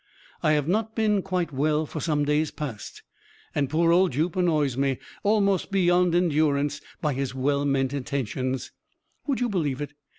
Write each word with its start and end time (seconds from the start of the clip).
"I 0.41 0.53
have 0.53 0.67
not 0.67 0.95
been 0.95 1.21
quite 1.21 1.51
well 1.53 1.85
for 1.85 1.99
some 1.99 2.25
days 2.25 2.49
past, 2.49 3.03
and 3.53 3.69
poor 3.69 3.91
old 3.91 4.13
Jup 4.13 4.35
annoys 4.35 4.75
me, 4.75 4.97
almost 5.21 5.69
beyond 5.69 6.15
endurance, 6.15 6.81
by 7.01 7.13
his 7.13 7.35
well 7.35 7.65
meant 7.65 7.93
attentions. 7.93 8.71
Would 9.27 9.41
you 9.41 9.47
believe 9.47 9.79
it? 9.79 9.93